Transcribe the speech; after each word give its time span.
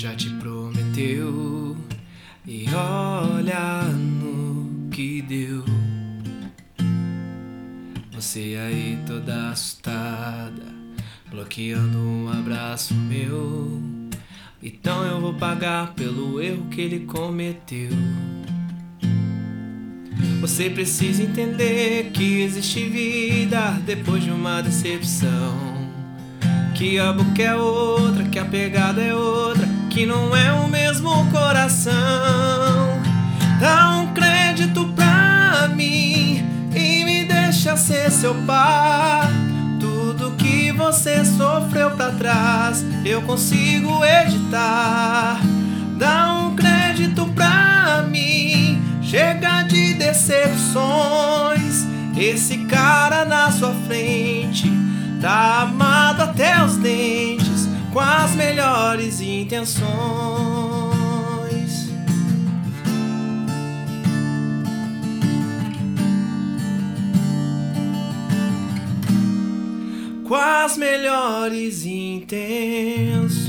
já 0.00 0.14
te 0.14 0.30
prometeu. 0.30 1.76
E 2.46 2.64
olha 2.72 3.82
no 3.82 4.88
que 4.88 5.20
deu. 5.20 5.62
Você 8.10 8.58
aí 8.58 8.98
toda 9.06 9.50
assustada, 9.50 10.62
bloqueando 11.30 11.98
um 11.98 12.30
abraço 12.30 12.94
meu. 12.94 13.78
Então 14.62 15.04
eu 15.04 15.20
vou 15.20 15.34
pagar 15.34 15.92
pelo 15.92 16.40
erro 16.40 16.66
que 16.70 16.80
ele 16.80 17.00
cometeu. 17.00 17.90
Você 20.40 20.70
precisa 20.70 21.22
entender 21.22 22.10
que 22.14 22.40
existe 22.40 22.88
vida 22.88 23.72
depois 23.84 24.24
de 24.24 24.30
uma 24.30 24.62
decepção. 24.62 25.70
Que 26.74 26.98
a 26.98 27.12
boca 27.12 27.42
é 27.42 27.54
outra, 27.54 28.24
que 28.24 28.38
a 28.38 28.44
pegada 28.46 29.02
é 29.02 29.14
outra, 29.14 29.19
que 30.00 30.06
não 30.06 30.34
é 30.34 30.50
o 30.50 30.66
mesmo 30.66 31.30
coração. 31.30 31.92
Dá 33.60 33.98
um 33.98 34.14
crédito 34.14 34.86
pra 34.96 35.68
mim 35.76 36.42
e 36.74 37.04
me 37.04 37.24
deixa 37.24 37.76
ser 37.76 38.10
seu 38.10 38.34
par. 38.46 39.28
Tudo 39.78 40.30
que 40.38 40.72
você 40.72 41.22
sofreu 41.22 41.90
pra 41.90 42.12
trás, 42.12 42.82
eu 43.04 43.20
consigo 43.20 44.02
editar. 44.02 45.38
Dá 45.98 46.32
um 46.32 46.56
crédito 46.56 47.26
pra 47.34 48.02
mim, 48.08 48.80
chega 49.02 49.64
de 49.64 49.92
decepções. 49.92 51.84
Esse 52.16 52.56
cara 52.64 53.26
na 53.26 53.52
sua 53.52 53.74
frente 53.86 54.72
tá 55.20 55.60
amado 55.64 56.22
até 56.22 56.64
os 56.64 56.78
dentes, 56.78 57.29
com 57.92 57.98
as 58.00 58.34
melhores 58.34 59.20
intenções. 59.20 59.90
Com 70.26 70.34
as 70.34 70.76
melhores 70.76 71.84
intenções. 71.84 73.40